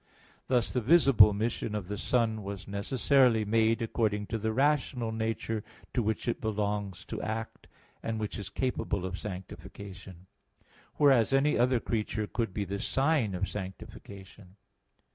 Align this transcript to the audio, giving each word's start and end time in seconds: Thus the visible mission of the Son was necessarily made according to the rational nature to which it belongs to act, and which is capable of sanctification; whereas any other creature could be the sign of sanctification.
Thus 0.47 0.73
the 0.73 0.81
visible 0.81 1.31
mission 1.31 1.75
of 1.75 1.87
the 1.87 1.95
Son 1.95 2.41
was 2.41 2.67
necessarily 2.67 3.45
made 3.45 3.83
according 3.83 4.25
to 4.33 4.39
the 4.39 4.51
rational 4.51 5.11
nature 5.11 5.63
to 5.93 6.01
which 6.01 6.27
it 6.27 6.41
belongs 6.41 7.05
to 7.05 7.21
act, 7.21 7.67
and 8.01 8.19
which 8.19 8.39
is 8.39 8.49
capable 8.49 9.05
of 9.05 9.19
sanctification; 9.19 10.25
whereas 10.95 11.33
any 11.33 11.55
other 11.55 11.79
creature 11.79 12.25
could 12.25 12.51
be 12.51 12.65
the 12.65 12.79
sign 12.79 13.35
of 13.35 13.47
sanctification. 13.47 14.55